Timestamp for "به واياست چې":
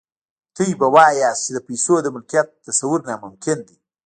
0.79-1.51